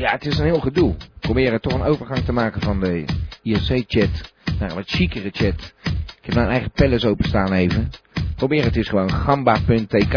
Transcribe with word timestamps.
Ja, 0.00 0.10
het 0.10 0.26
is 0.26 0.38
een 0.38 0.44
heel 0.44 0.60
gedoe. 0.60 0.94
Proberen 1.18 1.60
toch 1.60 1.72
een 1.72 1.82
overgang 1.82 2.24
te 2.24 2.32
maken 2.32 2.60
van 2.60 2.80
de 2.80 3.04
IRC-chat 3.42 4.32
naar 4.58 4.70
een 4.70 4.74
wat 4.74 4.88
chicere 4.88 5.30
chat. 5.32 5.74
Ik 5.84 6.20
heb 6.20 6.34
mijn 6.34 6.48
eigen 6.48 6.70
palace 6.70 7.08
openstaan 7.08 7.52
even. 7.52 7.90
Probeer 8.36 8.64
het 8.64 8.76
eens 8.76 8.88
gewoon 8.88 9.12
gamba.tk 9.12 10.12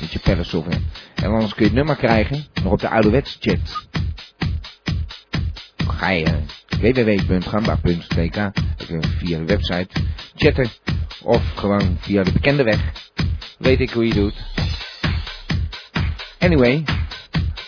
met 0.00 0.12
je 0.12 0.18
palace 0.18 0.48
software. 0.48 0.80
En 1.14 1.30
anders 1.30 1.54
kun 1.54 1.62
je 1.62 1.70
het 1.70 1.74
nummer 1.74 1.96
krijgen, 1.96 2.44
nog 2.62 2.72
op 2.72 2.80
de 2.80 2.88
ouderwetse 2.88 3.36
chat. 3.40 3.88
Ga 5.76 6.08
je 6.10 6.38
www.gamba.tk 6.80 8.50
via 9.18 9.38
de 9.38 9.44
website 9.44 10.00
chatten 10.34 10.68
of 11.22 11.52
gewoon 11.54 11.96
via 12.00 12.22
de 12.22 12.32
bekende 12.32 12.62
weg. 12.62 12.92
Weet 13.58 13.80
ik 13.80 13.90
hoe 13.90 14.06
je 14.06 14.14
doet. 14.14 14.44
Anyway, 16.38 16.84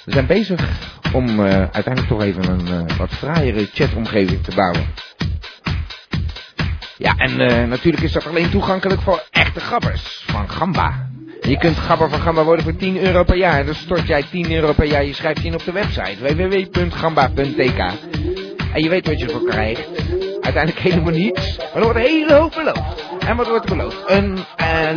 we 0.05 0.13
zijn 0.13 0.27
bezig 0.27 0.93
om 1.15 1.41
uh, 1.41 1.47
uiteindelijk 1.47 2.07
toch 2.07 2.23
even 2.23 2.51
een 2.51 2.67
uh, 2.67 2.97
wat 2.97 3.11
fraaiere 3.11 3.69
chatomgeving 3.73 4.45
te 4.45 4.55
bouwen. 4.55 4.87
Ja, 6.97 7.15
en 7.17 7.41
uh, 7.41 7.69
natuurlijk 7.69 8.03
is 8.03 8.13
dat 8.13 8.27
alleen 8.27 8.51
toegankelijk 8.51 9.01
voor 9.01 9.23
echte 9.31 9.61
gabbers 9.61 10.25
van 10.27 10.51
Gamba. 10.51 11.09
Je 11.41 11.59
kunt 11.59 11.77
gabber 11.77 12.11
van 12.11 12.21
Gamba 12.21 12.45
worden 12.45 12.65
voor 12.65 12.77
10 12.77 12.99
euro 12.99 13.25
per 13.25 13.37
jaar. 13.37 13.65
Dus 13.65 13.79
stort 13.79 14.07
jij 14.07 14.23
10 14.31 14.53
euro 14.53 14.73
per 14.73 14.87
jaar, 14.87 15.05
je 15.05 15.15
schrijft 15.15 15.41
je 15.41 15.49
in 15.49 15.55
op 15.55 15.65
de 15.65 15.73
website 15.73 16.17
www.gamba.tk. 16.21 17.79
En 18.73 18.83
je 18.83 18.89
weet 18.89 19.07
wat 19.07 19.19
je 19.19 19.25
ervoor 19.25 19.49
krijgt. 19.49 19.89
Uiteindelijk 20.41 20.79
helemaal 20.79 21.13
niets, 21.13 21.57
maar 21.59 21.77
er 21.77 21.83
wordt 21.83 21.99
een 21.99 22.05
hele 22.05 22.35
hoop 22.35 22.53
beloofd. 22.55 23.05
En 23.27 23.37
wat 23.37 23.49
wordt 23.49 23.69
beloofd? 23.69 24.03
Een 24.07 24.39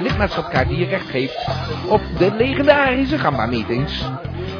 lidmaatschapkaart 0.03 0.67
die 0.67 0.77
je 0.77 0.85
recht 0.85 1.09
geeft 1.09 1.47
op 1.87 2.01
de 2.17 2.31
legendarische 2.37 3.17
Gamba-meetings. 3.17 4.05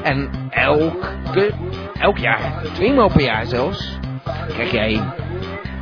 En 0.07 0.29
elke, 0.50 1.53
elk 2.00 2.18
jaar, 2.18 2.63
tweemaal 2.73 3.09
per 3.09 3.22
jaar 3.22 3.45
zelfs, 3.45 3.97
krijg 4.47 4.72
jij 4.72 5.01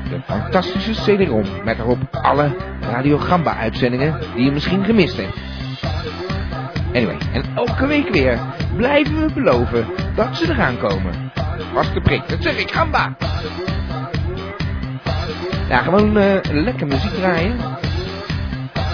de 0.09 0.19
fantastische 0.25 0.91
CD-ROM 0.91 1.45
met 1.63 1.79
erop 1.79 1.97
alle 2.11 2.55
Radio 2.81 3.17
Gamba-uitzendingen 3.17 4.19
die 4.35 4.45
je 4.45 4.51
misschien 4.51 4.83
gemist 4.83 5.17
hebt. 5.17 5.37
Anyway, 6.93 7.17
en 7.33 7.43
elke 7.55 7.87
week 7.87 8.09
weer 8.09 8.39
blijven 8.75 9.27
we 9.27 9.33
beloven 9.33 9.87
dat 10.15 10.37
ze 10.37 10.51
eraan 10.51 10.77
komen. 10.77 11.31
Was 11.73 11.93
de 11.93 12.01
prik, 12.01 12.29
dat 12.29 12.43
zeg 12.43 12.57
ik, 12.59 12.71
Gamba! 12.71 13.15
Ja, 15.69 15.77
gewoon 15.77 16.17
uh, 16.17 16.35
lekker 16.51 16.87
muziek 16.87 17.13
draaien. 17.13 17.55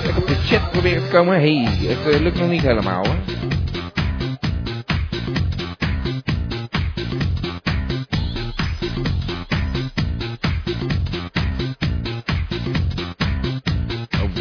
Kijk 0.04 0.18
op 0.18 0.28
de 0.28 0.36
chat 0.36 0.72
proberen 0.72 1.04
te 1.04 1.10
komen. 1.10 1.34
hey, 1.34 1.68
het 1.88 2.14
uh, 2.16 2.22
lukt 2.22 2.40
nog 2.40 2.50
niet 2.50 2.62
helemaal 2.62 3.06
hoor. 3.06 3.41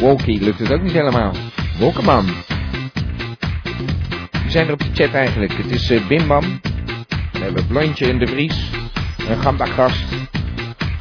Walkie 0.01 0.41
lukt 0.41 0.59
het 0.59 0.71
ook 0.71 0.81
niet 0.81 0.91
helemaal. 0.91 1.33
Wolkenman. 1.79 2.25
We 4.31 4.49
zijn 4.49 4.67
er 4.67 4.73
op 4.73 4.79
de 4.79 4.89
chat 4.93 5.13
eigenlijk. 5.13 5.53
Het 5.53 5.71
is 5.71 5.91
uh, 5.91 6.07
Bimbam. 6.07 6.59
We 7.31 7.39
hebben 7.39 7.67
Blondje 7.67 8.05
in 8.05 8.19
de 8.19 8.27
Vries. 8.27 8.69
Een 9.29 9.37
Gamba 9.41 9.65
gast. 9.65 10.03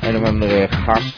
Een 0.00 0.26
andere 0.26 0.68
gast. 0.84 1.14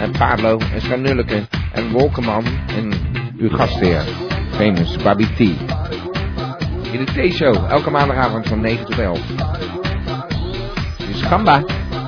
En 0.00 0.10
Pablo 0.10 0.58
en 0.74 0.80
Schanulleke 0.80 1.42
en 1.72 1.90
Wolkenman 1.90 2.44
en 2.76 2.92
uw 3.38 3.50
gastheer. 3.50 4.02
Famous 4.50 4.96
Babi. 4.96 5.56
In 6.92 7.04
de 7.04 7.28
T-show, 7.28 7.70
elke 7.70 7.90
maandagavond 7.90 8.48
van 8.48 8.60
9 8.60 8.84
tot 8.84 8.98
11. 8.98 9.20
Dus 11.06 11.22
Gamba. 11.22 11.58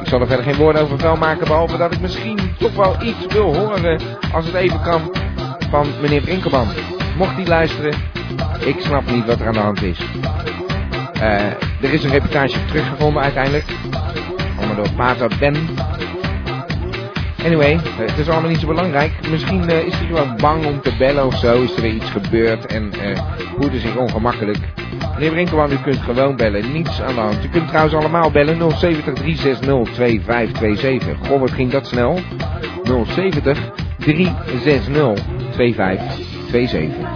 Ik 0.00 0.08
zal 0.12 0.20
er 0.20 0.26
verder 0.26 0.44
geen 0.44 0.56
woorden 0.56 0.82
over 0.82 0.98
vuil 0.98 1.16
maken, 1.16 1.46
behalve 1.46 1.76
dat 1.76 1.92
ik 1.92 2.00
misschien 2.00 2.45
toch 2.58 2.74
wel 2.74 3.02
iets 3.02 3.26
wil 3.26 3.54
horen, 3.56 4.00
als 4.32 4.46
het 4.46 4.54
even 4.54 4.82
kan, 4.82 5.12
van 5.70 5.86
meneer 6.00 6.20
Brinkelman. 6.20 6.68
Mocht 7.16 7.34
hij 7.34 7.46
luisteren, 7.46 7.94
ik 8.60 8.80
snap 8.80 9.10
niet 9.10 9.26
wat 9.26 9.40
er 9.40 9.46
aan 9.46 9.52
de 9.52 9.58
hand 9.58 9.82
is. 9.82 9.98
Uh, 11.16 11.22
er 11.80 11.92
is 11.92 12.04
een 12.04 12.10
reportage 12.10 12.64
teruggevonden 12.64 13.22
uiteindelijk. 13.22 13.64
Allemaal 14.58 14.76
door 14.76 14.90
Pater 14.96 15.30
Ben. 15.38 15.56
Anyway, 17.44 17.78
het 17.96 18.18
is 18.18 18.28
allemaal 18.28 18.50
niet 18.50 18.60
zo 18.60 18.66
belangrijk. 18.66 19.28
Misschien 19.30 19.68
is 19.68 19.94
hij 19.94 20.06
gewoon 20.06 20.36
bang 20.36 20.66
om 20.66 20.80
te 20.80 20.96
bellen 20.98 21.26
of 21.26 21.36
zo. 21.36 21.62
Is 21.62 21.76
er 21.76 21.82
weer 21.82 21.94
iets 21.94 22.10
gebeurd 22.10 22.66
en 22.66 22.92
uh, 23.02 23.18
voelde 23.58 23.80
zich 23.80 23.96
ongemakkelijk. 23.96 24.58
Meneer 25.16 25.30
Brinkelman, 25.30 25.72
u 25.72 25.76
kunt 25.82 26.00
gewoon 26.02 26.36
bellen. 26.36 26.72
Niets 26.72 27.02
aan 27.02 27.14
de 27.14 27.20
hand. 27.20 27.44
U 27.44 27.48
kunt 27.48 27.68
trouwens 27.68 27.94
allemaal 27.94 28.30
bellen. 28.30 28.56
070 28.70 29.14
360 29.14 29.94
2527. 29.94 31.28
Goh, 31.28 31.40
wat 31.40 31.50
ging 31.50 31.70
dat 31.70 31.86
snel? 31.86 32.18
070 32.84 33.58
360 33.98 35.24
2527. 35.50 37.08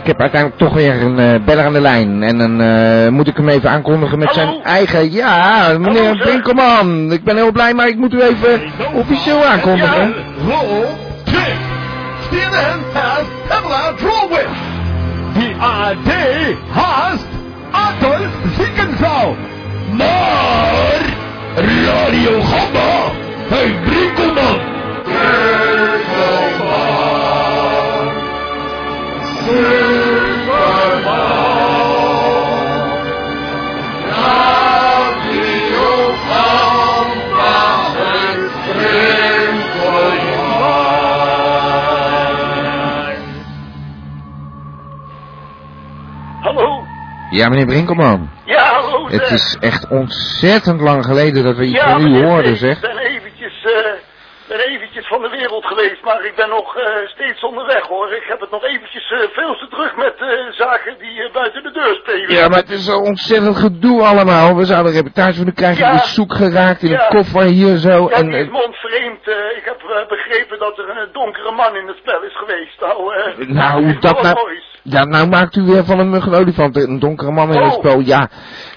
Ik 0.00 0.06
heb 0.06 0.20
uiteindelijk 0.20 0.60
toch 0.60 0.74
weer 0.74 1.02
een 1.02 1.18
uh, 1.18 1.44
beller 1.44 1.64
aan 1.64 1.72
de 1.72 1.80
lijn. 1.80 2.22
En 2.22 2.38
dan 2.38 2.60
uh, 2.60 3.08
moet 3.08 3.28
ik 3.28 3.36
hem 3.36 3.48
even 3.48 3.70
aankondigen 3.70 4.18
met 4.18 4.28
Hallo? 4.28 4.50
zijn 4.50 4.62
eigen... 4.64 5.12
Ja, 5.12 5.68
meneer 5.78 6.02
Hallo. 6.06 6.18
Brinkelman. 6.24 7.12
Ik 7.12 7.24
ben 7.24 7.36
heel 7.36 7.52
blij, 7.52 7.74
maar 7.74 7.88
ik 7.88 7.96
moet 7.96 8.14
u 8.14 8.20
even 8.22 8.60
officieel 8.94 9.44
aankondigen. 9.44 10.14
Roll, 10.46 10.86
kick. 11.24 11.54
CNN 12.30 12.80
has 12.92 13.24
Pamela. 13.48 13.92
AD 15.58 16.10
has 16.70 17.20
Adolf 17.72 18.32
Ziekenzaal. 18.56 19.36
Maar 19.96 21.00
Radio 21.54 22.40
Gamba 22.40 23.12
heeft 23.48 23.84
Brinkelman. 23.84 24.60
Hallo? 29.46 29.99
Ja, 47.30 47.48
meneer 47.48 47.66
Brinkelman. 47.66 48.30
Ja, 48.44 48.80
hallo. 48.80 49.08
Het 49.08 49.30
is 49.30 49.56
echt 49.60 49.88
ontzettend 49.88 50.80
lang 50.80 51.04
geleden 51.04 51.44
dat 51.44 51.56
we 51.56 51.64
iets 51.64 51.74
ja, 51.74 51.92
van 51.92 52.06
u 52.06 52.24
hoorden, 52.24 52.56
zeg. 52.56 52.80
ben 52.80 52.98
eventjes, 52.98 53.64
eh, 53.64 53.92
ben 54.48 54.58
eventjes 54.58 55.06
van 55.06 55.22
de 55.22 55.28
wereld 55.28 55.66
geweest, 55.66 55.99
maar 56.10 56.24
ik 56.24 56.34
ben 56.36 56.48
nog 56.48 56.76
eh, 56.76 56.84
steeds 57.14 57.42
onderweg 57.44 57.86
hoor. 57.86 58.12
Ik 58.12 58.24
heb 58.28 58.40
het 58.40 58.50
nog 58.50 58.64
eventjes 58.64 59.10
eh, 59.10 59.18
veel 59.32 59.54
te 59.56 59.66
druk 59.70 59.96
met 59.96 60.14
eh, 60.18 60.28
zaken 60.64 60.94
die 60.98 61.30
buiten 61.32 61.62
de 61.62 61.70
deur 61.72 61.94
spelen. 62.02 62.32
Ja, 62.34 62.48
maar 62.48 62.58
het 62.58 62.70
is 62.70 62.84
zo 62.84 62.98
ontzettend 62.98 63.56
gedoe 63.56 64.02
allemaal. 64.02 64.56
We 64.56 64.64
zouden 64.64 64.92
een 64.92 64.98
reportage 64.98 65.44
u 65.44 65.52
krijgen. 65.52 65.86
Ja. 65.86 65.92
Is 65.92 66.14
zoek 66.14 66.34
geraakt 66.34 66.82
in 66.82 66.90
Ja. 66.90 67.00
een 67.02 67.16
koffer 67.16 67.42
hier 67.42 67.76
zo. 67.76 68.08
Ja, 68.10 68.16
en, 68.16 68.26
die 68.30 68.38
is 68.38 68.48
mondvreemd. 68.50 69.26
ik 69.56 69.64
heb 69.64 70.06
begrepen 70.08 70.58
dat 70.58 70.78
er 70.78 70.88
een 70.88 71.08
donkere 71.12 71.52
man 71.52 71.76
in 71.76 71.86
het 71.86 71.96
spel 71.96 72.22
is 72.22 72.36
geweest. 72.36 72.80
Nou, 72.80 73.52
Nou, 73.52 73.98
dat 74.08 74.22
nou- 74.22 74.34
moois. 74.34 74.68
Ja, 74.82 75.04
nou 75.04 75.28
maakt 75.28 75.56
u 75.56 75.62
weer 75.62 75.84
van 75.84 75.98
een 75.98 76.10
mug 76.10 76.26
een 76.26 76.34
olifant, 76.34 76.76
een 76.76 76.98
donkere 76.98 77.30
man 77.30 77.52
in 77.54 77.62
het 77.62 77.72
Oh. 77.72 77.78
spel. 77.78 78.00
Ja, 78.00 78.28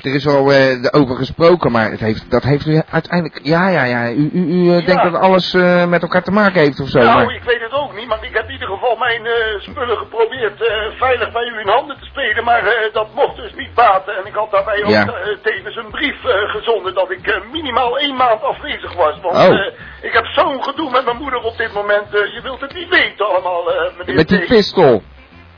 er 0.02 0.14
is 0.14 0.26
wel 0.26 0.52
eh, 0.54 0.86
over 0.92 1.16
gesproken, 1.16 1.72
maar 1.72 1.92
het 1.92 2.00
heeft, 2.00 2.32
dat 2.32 2.44
heeft 2.44 2.66
u 2.66 2.82
uiteindelijk... 2.92 3.40
Ja, 3.44 3.68
ja, 3.70 3.84
ja, 3.84 4.12
u, 4.12 4.30
u, 4.34 4.42
u 4.44 4.84
denkt 4.86 5.04
dat 5.04 5.22
alles 5.22 5.54
met 5.88 6.02
elkaar 6.02 6.24
te 6.24 6.32
maken 6.32 6.62
heeft 6.62 6.80
of 6.80 6.88
zo. 6.90 7.00
Nou, 7.24 7.36
ik 7.36 7.44
weet 7.44 7.62
het 7.62 7.72
ook 7.72 7.94
niet, 7.94 8.08
maar 8.08 8.24
ik 8.24 8.34
heb 8.34 8.46
in 8.46 8.52
ieder 8.52 8.68
geval 8.68 8.96
mijn 8.96 9.26
eh, 9.26 9.60
spullen 9.60 9.98
geprobeerd 9.98 10.62
eh, 10.62 10.76
veilig 10.98 11.32
bij 11.32 11.44
u 11.44 11.60
in 11.60 11.68
handen 11.68 12.00
te 12.00 12.06
spelen, 12.06 12.44
maar 12.44 12.66
eh, 12.66 12.94
dat 12.94 13.14
mocht 13.14 13.36
dus 13.36 13.54
niet 13.54 13.74
baten. 13.74 14.16
En 14.18 14.26
ik 14.26 14.34
had 14.34 14.52
daarbij 14.52 14.84
ook 14.84 14.90
Ja. 14.90 15.14
tevens 15.44 15.76
een 15.76 15.92
brief 15.92 16.16
gezonden 16.48 16.94
dat 16.94 17.12
ik 17.12 17.42
minimaal 17.52 17.98
één 18.00 18.16
maand 18.16 18.44
afwezig 18.44 18.94
was. 18.94 19.20
Want 19.22 19.36
Oh. 19.50 19.66
ik 20.02 20.14
heb 20.14 20.26
zo'n 20.26 20.64
gedoe 20.64 20.92
met 20.92 21.06
mijn 21.06 21.18
moeder 21.18 21.40
op 21.44 21.58
dit 21.58 21.74
moment, 21.74 22.12
je 22.12 22.40
wilt 22.44 22.62
het 22.62 22.74
niet 22.74 22.90
weten 22.90 23.28
allemaal, 23.28 23.64
meneer 23.98 24.16
Met 24.16 24.28
die 24.28 24.46
pistool. 24.46 25.02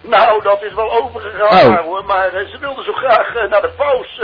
Nou, 0.01 0.41
dat 0.41 0.63
is 0.63 0.73
wel 0.73 0.91
overgegaan 0.91 1.59
Oh. 1.59 1.69
maar, 1.69 1.83
hoor, 1.83 2.06
maar 2.06 2.29
ze 2.51 2.57
wilde 2.59 2.83
zo 2.83 2.94
graag 2.94 3.33
naar 3.50 3.61
de 3.61 3.73
paus. 3.77 4.19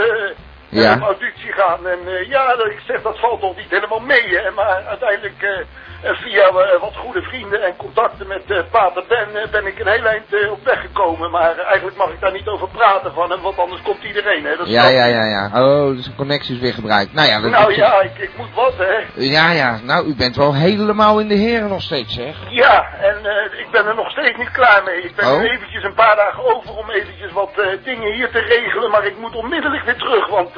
Ja. 0.68 0.94
op 0.94 1.00
auditie 1.02 1.52
gaan. 1.52 1.86
En 1.86 1.98
ja, 2.28 2.52
ik 2.52 2.80
zeg 2.86 3.02
dat 3.02 3.18
valt 3.18 3.40
nog 3.40 3.56
niet 3.56 3.70
helemaal 3.70 4.00
mee. 4.00 4.38
Hè, 4.38 4.50
maar 4.50 4.84
uiteindelijk 4.86 5.66
via 6.02 6.46
eh, 6.46 6.80
wat 6.80 6.96
goede 6.96 7.22
vrienden 7.22 7.62
en 7.62 7.76
contacten 7.76 8.26
met 8.26 8.42
eh, 8.48 8.58
Pater 8.70 9.04
Ben 9.08 9.42
eh, 9.42 9.50
ben 9.50 9.66
ik 9.66 9.78
een 9.78 9.86
heel 9.86 10.04
eind 10.04 10.50
op 10.50 10.64
weg 10.64 10.80
gekomen. 10.80 11.30
Maar 11.30 11.58
eigenlijk 11.58 11.96
mag 11.96 12.10
ik 12.10 12.20
daar 12.20 12.32
niet 12.32 12.46
over 12.46 12.68
praten 12.68 13.12
van 13.12 13.30
hem, 13.30 13.40
want 13.40 13.58
anders 13.58 13.82
komt 13.82 14.02
iedereen. 14.02 14.44
Hè, 14.44 14.56
dat 14.56 14.68
Ja, 14.68 14.88
ja, 14.88 15.04
ja, 15.04 15.24
ja. 15.24 15.50
Oh, 15.54 15.96
dus 15.96 16.10
connecties 16.16 16.58
weer 16.58 16.74
gebruikt. 16.74 17.12
Nou 17.12 17.28
ja, 17.28 17.40
dat 17.40 17.50
Nou 17.50 17.74
ja, 17.74 18.00
ik, 18.00 18.18
ik 18.18 18.30
moet 18.36 18.54
wat 18.54 18.74
hè. 18.76 18.98
Ja, 19.14 19.50
ja. 19.50 19.78
Nou, 19.82 20.06
u 20.06 20.14
bent 20.14 20.36
wel 20.36 20.54
helemaal 20.54 21.20
in 21.20 21.28
de 21.28 21.34
heren 21.34 21.68
nog 21.68 21.82
steeds, 21.82 22.14
zeg. 22.14 22.36
Ja, 22.48 22.86
en 23.00 23.16
ik 23.58 23.70
ben 23.70 23.86
er 23.86 23.94
nog 23.94 24.10
steeds 24.10 24.38
niet 24.38 24.50
klaar 24.50 24.82
mee. 24.84 25.02
Ik 25.02 25.14
ben 25.16 25.30
Oh. 25.32 25.42
eventjes 25.42 25.82
een 25.82 25.94
paar 25.94 26.16
dagen 26.16 26.44
over 26.56 26.76
om 26.76 26.90
eventjes 26.90 27.32
wat 27.32 27.50
dingen 27.84 28.12
hier 28.12 28.30
te 28.30 28.38
regelen, 28.38 28.90
maar 28.90 29.06
ik 29.06 29.18
moet 29.18 29.34
onmiddellijk 29.34 29.84
weer 29.84 29.96
terug, 29.96 30.28
want 30.28 30.54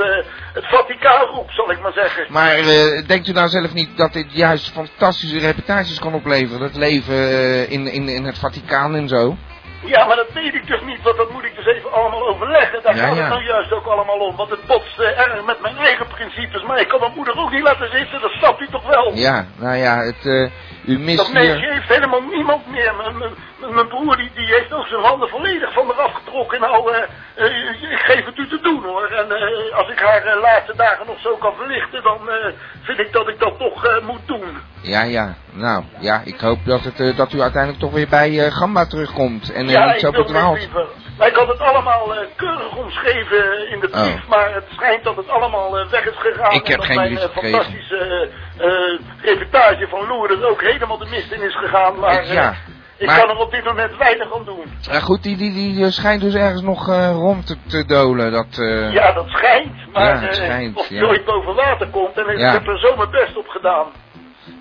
het 0.54 0.66
Vaticaan 0.66 1.26
roept, 1.26 1.54
zal 1.54 1.70
ik 1.70 1.80
maar 1.80 1.92
zeggen. 1.92 2.26
Maar 2.28 2.56
denkt 3.06 3.28
u 3.28 3.32
nou 3.32 3.48
zelf 3.48 3.72
niet 3.72 3.96
dat 3.96 4.12
dit 4.12 4.32
juist 4.32 4.72
reputaties 5.38 5.98
kan 5.98 6.14
opleveren? 6.14 6.60
Dat 6.60 6.76
leven 6.76 7.14
eh, 7.14 7.70
in, 7.70 7.86
in, 7.86 8.08
in 8.08 8.24
het 8.24 8.38
Vaticaan 8.38 8.94
en 8.94 9.08
zo? 9.08 9.36
Ja, 9.84 10.06
maar 10.06 10.16
dat 10.16 10.32
weet 10.32 10.54
ik 10.54 10.66
dus 10.66 10.80
niet, 10.84 11.02
want 11.02 11.16
dat 11.16 11.30
moet 11.30 11.44
ik 11.44 11.54
dus 11.56 11.66
even 11.66 11.92
allemaal 11.92 12.28
overleggen. 12.28 12.82
Daar 12.82 12.96
Ja, 12.96 13.06
gaat 13.06 13.16
ja. 13.16 13.20
het 13.20 13.30
nou 13.30 13.44
juist 13.44 13.72
ook 13.72 13.86
allemaal 13.86 14.18
om, 14.18 14.36
want 14.36 14.50
het 14.50 14.66
botst 14.66 14.98
eh, 14.98 15.18
erg 15.20 15.44
met 15.44 15.60
mijn 15.60 15.76
eigen 15.76 16.06
principes. 16.06 16.62
Maar 16.62 16.80
ik 16.80 16.88
kan 16.88 17.00
mijn 17.00 17.12
moeder 17.14 17.38
ook 17.38 17.50
niet 17.50 17.62
laten 17.62 17.90
zitten, 17.90 18.20
dat 18.20 18.30
snapt 18.30 18.60
u 18.60 18.66
toch 18.70 18.86
wel? 18.86 19.10
Ja, 19.14 19.46
nou 19.58 19.76
ja, 19.76 19.96
het, 19.96 20.26
eh, 20.26 20.50
u 20.86 20.98
mist 20.98 21.16
Dat 21.16 21.32
meisje 21.32 21.56
hier... 21.56 21.72
heeft 21.72 21.88
helemaal 21.88 22.20
niemand 22.22 22.66
meer. 22.70 22.94
Mijn, 22.94 23.18
mijn, 23.18 23.32
mijn- 23.60 23.74
mijn 23.74 23.88
broer 23.88 24.16
die, 24.16 24.30
die 24.34 24.46
heeft 24.46 24.72
ook 24.72 24.86
zijn 24.86 25.02
handen 25.02 25.28
volledig 25.28 25.72
van 25.72 25.86
me 25.86 25.92
afgetrokken. 25.92 26.60
Nou, 26.60 26.92
eh, 26.94 27.92
ik 27.92 27.98
geef 27.98 28.24
het 28.24 28.36
u 28.38 28.48
te 28.48 28.58
doen 28.62 28.82
hoor. 28.82 29.06
En 29.06 29.30
eh, 29.36 29.76
als 29.76 29.88
ik 29.90 29.98
haar 29.98 30.38
laatste 30.40 30.74
dagen 30.76 31.06
nog 31.06 31.20
zo 31.20 31.36
kan 31.36 31.54
verlichten, 31.56 32.02
dan 32.02 32.18
vind 32.82 32.98
ik 32.98 33.12
dat 33.12 33.28
ik 33.28 33.38
dat 33.38 33.58
toch 33.58 34.00
moet 34.02 34.26
doen. 34.26 34.56
Ja, 34.82 35.02
ja. 35.02 35.34
Nou, 35.52 35.84
ja, 35.98 36.20
ik 36.24 36.40
hoop 36.40 36.58
dat, 36.64 36.80
het, 36.84 37.16
dat 37.16 37.32
u 37.32 37.40
uiteindelijk 37.40 37.82
toch 37.82 37.92
weer 37.92 38.08
bij 38.08 38.50
Gamba 38.50 38.86
terugkomt. 38.86 39.52
En 39.52 39.68
ja, 39.68 39.84
niet 39.84 39.94
ik 39.94 40.00
zo 40.00 40.10
verdwaalt. 40.12 40.68
Het. 41.14 41.18
Maar 41.18 41.28
ik 41.28 41.34
had 41.36 41.48
het 41.48 41.60
allemaal 41.60 42.14
eh, 42.14 42.20
keurig 42.36 42.76
omschreven 42.76 43.68
in 43.70 43.80
de 43.80 43.88
brief, 43.88 44.22
Oh. 44.24 44.28
maar 44.28 44.54
het 44.54 44.64
schijnt 44.76 45.04
dat 45.04 45.16
het 45.16 45.28
allemaal 45.28 45.78
eh, 45.78 45.86
weg 45.90 46.04
is 46.06 46.16
gegaan. 46.18 46.52
Ik 46.52 46.66
heb 46.66 46.80
en 46.80 46.86
geen 46.86 46.96
brief 46.96 47.18
eh, 47.18 47.24
gekregen. 47.24 47.50
fantastische 47.62 48.28
eh, 48.58 48.98
reportage 49.22 49.86
van 49.88 50.06
Lourdes 50.06 50.42
ook 50.42 50.62
helemaal 50.62 50.98
de 50.98 51.06
mist 51.10 51.32
in 51.32 51.42
is 51.42 51.56
gegaan. 51.56 51.98
Maar 51.98 52.32
Ja, 52.32 52.54
ik 52.96 53.06
maar- 53.06 53.20
kan 53.20 53.28
er 53.30 53.36
op 53.36 53.50
dit 53.50 53.64
moment 53.64 53.96
weinig 53.96 54.34
aan 54.34 54.44
doen. 54.44 54.64
Ja, 54.80 55.00
goed, 55.00 55.22
die, 55.22 55.36
die, 55.36 55.52
die 55.52 55.90
schijnt 55.90 56.20
dus 56.22 56.34
ergens 56.34 56.62
nog 56.62 56.88
eh, 56.88 57.10
rond 57.10 57.46
te, 57.46 57.56
te 57.66 57.84
dolen. 57.86 58.32
Dat, 58.32 58.46
Ja, 58.92 59.12
dat 59.12 59.28
schijnt. 59.28 59.72
Maar 59.92 60.04
Ja, 60.04 60.18
het 60.20 60.70
of 60.76 60.86
die 60.86 60.98
ja. 60.98 61.06
ooit 61.06 61.24
boven 61.24 61.54
water 61.54 61.88
komt. 61.88 62.16
En 62.16 62.38
Ja. 62.38 62.46
ik 62.46 62.52
heb 62.52 62.66
er 62.68 62.78
zo 62.78 62.96
mijn 62.96 63.10
best 63.10 63.36
op 63.36 63.48
gedaan. 63.48 63.86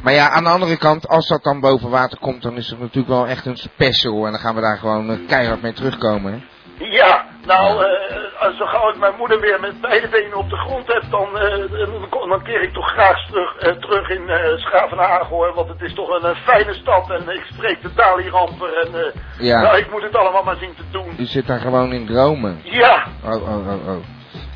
Maar 0.02 0.14
ja, 0.14 0.30
aan 0.30 0.44
de 0.44 0.50
andere 0.50 0.78
kant, 0.78 1.08
als 1.08 1.28
dat 1.28 1.44
dan 1.44 1.60
boven 1.60 1.90
water 1.90 2.18
komt, 2.20 2.42
dan 2.42 2.58
is 2.58 2.70
het 2.70 2.80
natuurlijk 2.80 3.08
wel 3.08 3.28
echt 3.28 3.46
een 3.46 3.58
special. 3.58 4.26
En 4.26 4.32
dan 4.32 4.40
gaan 4.42 4.56
we 4.56 4.62
daar 4.62 4.78
gewoon 4.78 5.10
eh, 5.10 5.28
keihard 5.28 5.62
mee 5.62 5.74
terugkomen. 5.74 6.34
Hè? 6.34 6.40
Ja, 6.86 7.26
nou, 7.46 7.84
eh, 7.86 8.42
als 8.42 8.58
zo 8.58 8.66
gauw 8.66 8.90
ik 8.90 9.00
mijn 9.00 9.14
moeder 9.18 9.40
weer 9.40 9.60
met 9.60 9.82
beide 9.82 10.08
benen 10.08 10.38
op 10.38 10.50
de 10.50 10.56
grond 10.56 10.88
heb, 10.88 11.04
dan, 11.10 11.38
eh, 11.38 11.58
dan, 12.12 12.30
dan 12.30 12.44
keer 12.44 12.62
ik 12.62 12.74
toch 12.74 12.90
graag 12.90 13.26
terug, 13.28 13.80
terug 13.80 14.10
in 14.10 14.30
eh 14.30 14.58
Schavenhagen 14.58 15.28
hoor. 15.28 15.54
Want 15.54 15.70
het 15.70 15.82
is 15.82 15.94
toch 15.94 16.10
een, 16.10 16.36
fijne 16.36 16.74
stad 16.74 17.10
en 17.10 17.30
ik 17.30 17.44
spreek 17.54 17.82
de 17.82 17.94
taal 17.94 18.18
hier 18.18 18.36
amper. 18.36 18.78
En 18.78 19.14
Ja. 19.38 19.62
nou, 19.62 19.78
ik 19.78 19.92
moet 19.92 20.02
het 20.04 20.16
allemaal 20.16 20.44
maar 20.44 20.58
zien 20.60 20.76
te 20.76 20.84
doen. 20.92 21.16
U 21.18 21.26
zit 21.26 21.48
daar 21.48 21.60
gewoon 21.60 21.94
in 21.94 22.06
dromen. 22.06 22.60
Ja, 22.64 23.08
Oh, 23.26 23.34
oh, 23.34 23.68
oh, 23.68 23.88
oh. 23.88 24.04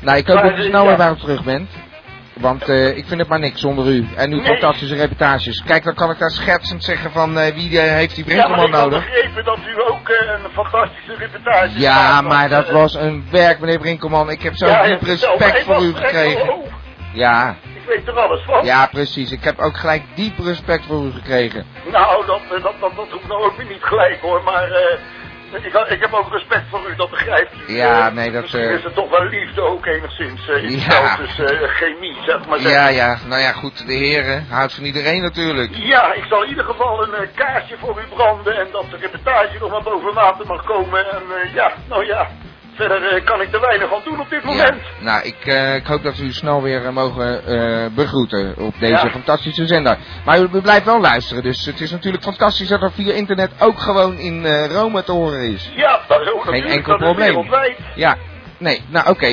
Nou, 0.00 0.18
ik 0.18 0.26
hoop 0.26 0.36
Maar, 0.36 0.50
dat 0.50 0.58
u 0.58 0.62
eh, 0.62 0.68
snel 0.68 0.84
ja. 0.84 0.96
weer 0.96 1.10
ons 1.10 1.20
terug 1.20 1.44
bent. 1.44 1.70
Want 2.40 2.68
eh, 2.68 2.96
ik 2.96 3.04
vind 3.06 3.20
het 3.20 3.28
maar 3.28 3.38
niks 3.38 3.60
zonder 3.60 3.86
u. 3.86 4.06
En 4.16 4.32
uw 4.32 4.36
Nee. 4.40 4.46
fantastische 4.46 4.94
reputaties. 4.94 5.62
Kijk, 5.62 5.84
dan 5.84 5.94
kan 5.94 6.10
ik 6.10 6.18
daar 6.18 6.30
schertsend 6.30 6.84
zeggen 6.84 7.10
van 7.12 7.38
eh, 7.38 7.54
wie 7.54 7.80
eh, 7.80 7.92
heeft 7.92 8.14
die 8.14 8.24
ja 8.26 8.30
Brinkelman 8.30 8.66
ik 8.66 8.74
had 8.74 8.82
nodig. 8.84 9.04
begrepen 9.04 9.44
dat 9.44 9.58
u 9.58 9.82
ook 9.90 10.08
een 10.08 10.50
fantastische 10.52 11.14
reportage 11.14 11.78
Ja, 11.80 12.20
maar 12.20 12.48
dat 12.48 12.70
was 12.70 12.94
een 12.94 13.26
werk, 13.30 13.60
meneer 13.60 13.78
Brinkelman. 13.78 14.30
Ik 14.30 14.42
heb 14.42 14.54
zo'n 14.56 14.68
Ja, 14.68 14.82
diep 14.86 15.02
respect 15.02 15.62
voor 15.64 15.74
ik 15.74 15.80
u 15.82 15.94
gekregen. 15.94 16.52
oh, 16.52 16.66
Ja, 17.12 17.56
ik 17.74 17.82
weet 17.86 18.06
er 18.08 18.18
alles 18.20 18.40
van. 18.44 18.64
ja, 18.64 18.86
precies. 18.86 19.32
Ik 19.32 19.44
heb 19.44 19.58
ook 19.58 19.76
gelijk 19.76 20.02
diep 20.14 20.38
respect 20.38 20.86
voor 20.86 21.04
u 21.04 21.10
gekregen. 21.12 21.66
Nou, 21.92 22.26
dat, 22.26 22.40
dat, 22.50 22.62
dat, 22.62 22.80
dat 22.96 23.08
hoeft 23.10 23.28
nou 23.28 23.44
ook 23.44 23.56
weer 23.56 23.66
niet 23.68 23.82
gelijk 23.84 24.20
hoor, 24.20 24.42
maar 24.42 24.68
ik, 25.52 25.74
ik 25.88 26.00
heb 26.00 26.12
ook 26.12 26.32
respect 26.32 26.68
voor 26.70 26.90
u, 26.90 26.96
dat 26.96 27.10
begrijpt 27.10 27.52
u. 27.68 27.72
Ja, 27.72 28.06
Eh, 28.06 28.14
nee, 28.14 28.30
dat, 28.30 28.42
Misschien 28.42 28.62
eh, 28.62 28.74
is 28.74 28.84
het 28.84 28.94
toch 28.94 29.10
wel 29.10 29.24
liefde 29.24 29.60
ook 29.60 29.86
enigszins, 29.86 30.48
eh, 30.48 30.70
iets 30.70 30.86
Ja. 30.86 31.16
dus 31.16 31.40
chemie, 31.62 32.16
zeg 32.26 32.46
maar. 32.46 32.58
Ja, 32.60 32.68
zeggen. 32.68 32.94
ja, 32.94 33.18
nou 33.26 33.40
ja, 33.40 33.52
goed, 33.52 33.86
de 33.86 33.92
heren 33.92 34.46
houdt 34.50 34.74
van 34.74 34.84
iedereen 34.84 35.22
natuurlijk. 35.22 35.70
Ja, 35.74 36.12
ik 36.12 36.24
zal 36.28 36.42
in 36.42 36.48
ieder 36.48 36.64
geval 36.64 37.02
een 37.02 37.14
eh, 37.14 37.28
kaarsje 37.34 37.76
voor 37.80 38.00
u 38.00 38.14
branden 38.14 38.56
en 38.58 38.66
dat 38.72 38.84
de 38.90 38.96
reportage 38.96 39.58
nog 39.58 39.70
maar 39.70 39.82
boven 39.82 40.14
water 40.14 40.46
mag 40.46 40.64
komen. 40.64 41.10
En 41.12 41.22
ja, 41.54 41.72
nou 41.88 42.06
ja, 42.06 42.28
verder 42.78 43.02
eh, 43.12 43.24
kan 43.24 43.40
ik 43.40 43.54
er 43.54 43.60
weinig 43.60 43.92
aan 43.94 44.00
doen 44.04 44.20
op 44.20 44.30
dit 44.30 44.42
Ja, 44.42 44.48
moment. 44.48 44.82
nou, 45.00 45.22
ik, 45.24 45.46
eh, 45.46 45.74
ik 45.74 45.86
hoop 45.86 46.02
dat 46.02 46.16
we 46.16 46.24
u 46.24 46.32
snel 46.32 46.62
weer 46.62 46.84
eh, 46.86 46.92
mogen 46.92 47.40
begroeten 47.94 48.54
op 48.58 48.74
deze 48.78 49.04
Ja. 49.04 49.10
fantastische 49.10 49.66
zender. 49.66 49.96
Maar 50.24 50.38
u, 50.38 50.48
u 50.52 50.60
blijft 50.60 50.84
wel 50.84 51.00
luisteren, 51.00 51.42
dus 51.42 51.64
het 51.66 51.80
is 51.80 51.90
natuurlijk 51.90 52.22
fantastisch 52.22 52.68
dat 52.68 52.82
er 52.82 52.92
via 52.92 53.12
internet 53.12 53.50
ook 53.58 53.78
gewoon 53.80 54.18
in 54.18 54.46
Rome 54.66 55.02
te 55.04 55.12
horen 55.12 55.40
is. 55.52 55.70
Ja, 55.74 56.00
dat 56.08 56.20
is 56.20 56.32
ook 56.32 56.44
natuurlijk, 56.44 56.72
enkel 56.74 56.96
probleem. 56.96 57.26
wereldwijd. 57.26 57.78
Ja, 57.94 58.16
nee, 58.58 58.84
nou 58.88 59.08
oké, 59.08 59.26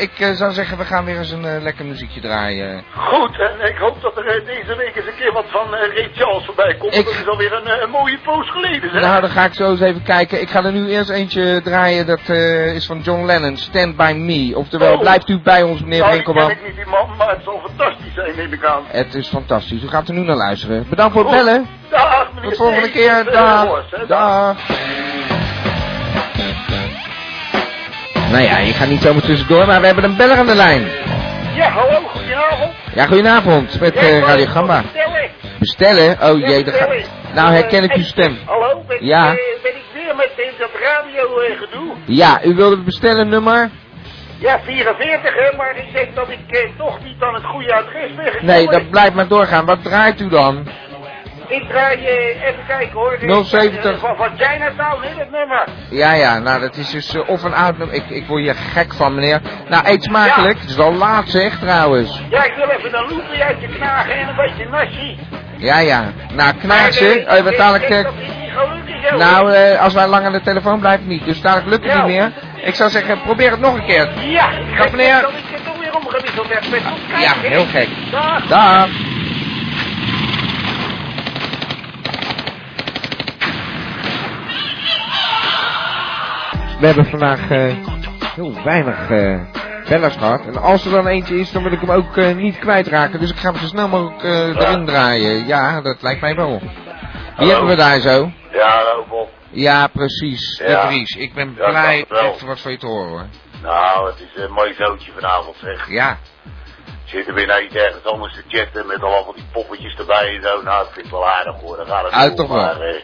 ik 0.00 0.34
zou 0.34 0.52
zeggen 0.52 0.78
we 0.78 0.84
gaan 0.84 1.04
weer 1.04 1.18
eens 1.18 1.30
een 1.30 1.62
lekker 1.62 1.84
muziekje 1.84 2.20
draaien. 2.20 2.84
Goed, 2.94 3.38
en 3.38 3.68
ik 3.68 3.76
hoop 3.76 4.02
dat 4.02 4.11
er 4.26 4.36
eh, 4.40 4.46
deze 4.46 4.76
week 4.76 4.96
eens 4.96 5.06
een 5.06 5.16
keer 5.18 5.32
wat 5.32 5.44
van 5.48 5.74
eh 5.74 5.94
Ray 5.96 6.10
Charles 6.14 6.44
voorbij 6.44 6.74
komt. 6.74 6.94
Ik- 6.96 7.04
Dat 7.04 7.14
is 7.14 7.26
alweer 7.28 7.52
een, 7.52 7.66
eh, 7.66 7.82
een 7.82 7.90
mooie 7.90 8.18
poos 8.24 8.50
geleden, 8.50 8.90
zeg. 8.92 9.00
Nou, 9.02 9.20
dan 9.20 9.30
ga 9.30 9.44
ik 9.44 9.54
zo 9.54 9.70
eens 9.70 9.80
even 9.80 10.02
kijken. 10.02 10.40
Ik 10.40 10.50
ga 10.50 10.64
er 10.64 10.72
nu 10.72 10.88
eerst 10.88 11.10
eentje 11.10 11.60
draaien, 11.62 12.06
dat 12.06 12.28
is 12.74 12.86
van 12.86 13.00
John 13.00 13.24
Lennon, 13.24 13.56
Stand 13.56 13.96
By 13.96 14.12
Me. 14.16 14.56
Oftewel, 14.56 14.92
Oh. 14.94 15.00
blijft 15.00 15.28
u 15.28 15.40
bij 15.40 15.62
ons 15.62 15.80
meneer 15.82 15.98
nou, 16.00 16.12
die 16.12 16.22
ken 16.22 16.34
Winkelman. 16.34 16.50
ik 16.50 16.66
niet, 16.66 16.76
die 16.76 16.86
man, 16.86 17.08
maar 17.18 17.28
het 17.30 17.40
zal 17.44 17.60
fantastisch 17.66 18.14
zijn, 18.14 18.36
neem 18.36 18.52
ik 18.52 18.64
aan. 18.64 18.82
Het 18.86 19.14
is 19.14 19.28
fantastisch, 19.28 19.82
u 19.82 19.88
gaat 19.88 20.08
er 20.08 20.14
nu 20.14 20.20
naar 20.20 20.36
luisteren. 20.36 20.86
Bedankt 20.88 21.12
voor 21.14 21.24
het 21.24 21.34
Goed. 21.34 21.44
bellen. 21.44 21.66
Dag, 21.90 22.28
meneer. 22.34 22.42
Tot 22.42 22.50
de 22.50 22.56
volgende 22.64 22.90
keer. 22.90 23.24
Dag. 23.32 23.84
Hè. 23.90 24.06
Dag. 24.06 24.56
Nou 28.30 28.44
ja, 28.44 28.58
je 28.58 28.72
gaat 28.72 28.88
niet 28.88 29.02
zomaar 29.02 29.22
tussendoor, 29.22 29.66
maar 29.66 29.80
we 29.80 29.86
hebben 29.86 30.04
een 30.04 30.16
beller 30.16 30.36
aan 30.36 30.46
de 30.46 30.54
lijn. 30.54 30.82
Ja, 31.54 31.68
hallo. 31.70 32.00
Ja, 32.94 33.06
goedenavond, 33.06 33.80
met 33.80 33.94
eh, 33.96 34.02
ik 34.16 34.20
wou 34.24 34.30
Radio 34.32 34.46
Gamba. 34.46 34.82
vertellen. 34.82 35.30
Bestellen? 35.58 36.10
Oh 36.30 36.38
Ja, 36.38 36.48
jee, 36.48 36.64
dat 36.64 36.74
ga... 36.74 36.86
Nou 37.34 37.52
herken 37.52 37.82
ik 37.82 37.90
Eh, 37.90 37.96
uw 37.96 38.02
stem. 38.02 38.38
Hallo, 38.46 38.84
ben, 38.88 39.04
Ja. 39.06 39.24
eh, 39.30 39.34
ben 39.62 39.72
ik 39.76 39.84
weer 39.94 40.16
met 40.16 40.30
eh, 40.36 40.58
dat 40.58 40.70
radio 40.82 41.40
eh, 41.40 41.58
gedoe? 41.60 41.92
Ja, 42.04 42.44
u 42.44 42.54
wilde 42.54 42.76
bestellen 42.82 43.28
nummer? 43.28 43.70
Ja, 44.38 44.60
44 44.64 45.34
hè, 45.34 45.56
maar 45.56 45.76
ik 45.76 45.92
denk 45.94 46.14
dat 46.16 46.28
ik 46.28 46.56
eh, 46.56 46.68
toch 46.78 46.98
niet 47.04 47.22
aan 47.22 47.34
het 47.34 47.44
goede 47.44 47.74
adres 47.74 48.14
ben 48.14 48.24
gekomen. 48.24 48.44
Nee, 48.54 48.66
dat 48.66 48.90
blijft 48.90 49.14
maar 49.14 49.28
doorgaan. 49.28 49.64
Wat 49.66 49.82
draait 49.84 50.20
u 50.20 50.28
dan? 50.28 50.66
Ik 51.52 51.68
draai, 51.68 51.96
eh, 52.06 52.42
even 52.48 52.64
kijken 52.66 52.92
hoor. 52.92 53.12
Eh, 53.12 53.42
070. 53.44 53.92
eh, 53.92 53.98
Van, 53.98 54.16
van 54.16 54.28
Chinatown, 54.38 55.02
hè, 55.02 55.14
dat 55.18 55.30
nummer. 55.30 55.64
Ja, 55.90 56.12
ja, 56.12 56.38
nou 56.38 56.60
dat 56.60 56.76
is 56.76 56.90
dus 56.90 57.14
eh, 57.14 57.28
of 57.28 57.42
een 57.42 57.54
oud 57.54 57.78
nummer. 57.78 57.96
Ik, 57.96 58.04
ik 58.08 58.26
word 58.26 58.40
hier 58.42 58.54
gek 58.54 58.92
van, 58.94 59.14
meneer. 59.14 59.40
Nou, 59.68 59.86
eet 59.86 60.02
smakelijk. 60.02 60.58
Het 60.60 60.68
is 60.68 60.76
wel 60.76 60.92
laat 60.94 61.28
zeg, 61.28 61.58
trouwens. 61.58 62.22
Ja, 62.30 62.44
ik 62.44 62.54
wil 62.54 62.68
even 62.68 62.98
een 62.98 63.08
loepje 63.08 63.44
uit 63.44 63.60
je 63.60 63.68
knagen 63.68 64.12
en 64.14 64.28
een 64.28 64.36
beetje 64.36 64.68
nasi. 64.68 65.18
Ja, 65.56 65.78
ja. 65.78 66.12
Nou, 66.34 66.52
dadelijk... 67.56 67.88
ik 68.18 68.26
niet 68.40 68.50
gelukkig 68.54 69.08
zo. 69.10 69.16
Nou, 69.16 69.52
eh, 69.52 69.80
als 69.80 69.94
wij 69.94 70.06
lang 70.06 70.24
aan 70.26 70.32
de 70.32 70.40
telefoon 70.42 70.80
blijven 70.80 71.06
niet. 71.08 71.24
Dus 71.24 71.40
dadelijk 71.40 71.68
lukt 71.68 71.84
het 71.84 71.92
Ja. 71.92 72.04
niet 72.06 72.16
meer. 72.16 72.32
Ik 72.64 72.74
zou 72.74 72.90
zeggen, 72.90 73.22
probeer 73.22 73.50
het 73.50 73.60
nog 73.60 73.74
een 73.74 73.84
keer. 73.84 74.08
Ja, 74.20 74.50
Dag, 74.50 74.76
denk 74.76 74.90
meneer. 74.90 75.18
ik 75.18 75.24
het 75.54 75.64
toch 75.64 75.78
weer 75.78 75.94
omgewisseld 75.96 76.48
met 76.48 76.82
Ja, 77.20 77.32
heel 77.36 77.64
gek. 77.66 77.88
Dag. 78.10 78.46
Dag. 78.46 78.88
We 86.82 86.88
hebben 86.88 87.06
vandaag 87.06 87.50
eh, 87.50 87.74
heel 88.34 88.62
weinig 88.64 89.10
eh, 89.10 89.40
bellers 89.88 90.16
gehad. 90.16 90.40
En 90.46 90.56
als 90.56 90.84
er 90.84 90.90
dan 90.90 91.06
eentje 91.06 91.38
is, 91.38 91.52
dan 91.52 91.62
wil 91.62 91.72
ik 91.72 91.80
hem 91.80 91.90
ook 91.90 92.16
eh, 92.16 92.34
niet 92.34 92.58
kwijtraken. 92.58 93.20
Dus 93.20 93.30
ik 93.30 93.36
ga 93.36 93.50
hem 93.50 93.60
zo 93.60 93.66
snel 93.66 93.88
mogelijk 93.88 94.22
erin 94.58 94.86
draaien. 94.86 95.46
Ja, 95.46 95.80
dat 95.80 96.02
lijkt 96.02 96.20
mij 96.20 96.34
wel. 96.34 96.60
Wie 97.36 97.48
hebben 97.50 97.68
we 97.68 97.76
daar 97.76 98.00
zo? 98.00 98.30
Ja, 98.52 98.82
Bob. 99.08 99.28
Ja, 99.50 99.86
precies. 99.86 100.56
De 100.56 100.68
Ja. 100.68 100.86
Vries. 100.86 101.10
Ik 101.16 101.34
ben 101.34 101.54
Ja, 101.56 101.68
blij 101.68 102.04
wel. 102.08 102.32
even 102.34 102.46
wat 102.46 102.60
van 102.60 102.72
je 102.72 102.78
te 102.78 102.86
horen 102.86 103.08
hoor. 103.08 103.26
Nou, 103.62 104.06
het 104.10 104.20
is 104.20 104.42
een 104.42 104.52
mooi 104.52 104.74
zootje 104.74 105.12
vanavond 105.14 105.56
zeg. 105.62 105.88
Ja. 105.90 106.18
Zitten 107.04 107.34
we 107.34 107.44
nou 107.44 107.62
iets 107.62 107.74
ergens 107.74 108.04
anders 108.04 108.34
te 108.34 108.42
chatten 108.48 108.86
met 108.86 109.02
allemaal 109.02 109.34
die 109.34 109.44
poppetjes 109.52 109.94
erbij 109.98 110.34
en 110.36 110.42
zo. 110.42 110.62
Nou, 110.62 110.84
dat 110.84 110.92
vind 110.92 111.04
ik 111.06 111.12
wel 111.12 111.28
aardig 111.28 111.60
hoor. 111.60 111.76
Dan 111.76 111.86
gaat 111.86 112.04
het 112.04 112.12
Uit 112.12 112.36
toch 112.36 112.48
wel. 112.48 112.56
Maar, 112.56 112.80
eh, 112.80 113.02